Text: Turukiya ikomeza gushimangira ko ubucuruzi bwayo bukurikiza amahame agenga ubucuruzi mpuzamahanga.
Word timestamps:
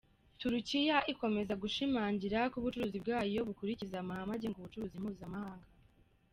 Turukiya 0.39 0.97
ikomeza 1.13 1.53
gushimangira 1.63 2.39
ko 2.51 2.55
ubucuruzi 2.59 2.97
bwayo 3.03 3.39
bukurikiza 3.47 3.95
amahame 4.03 4.31
agenga 4.35 4.57
ubucuruzi 4.59 4.95
mpuzamahanga. 5.01 5.67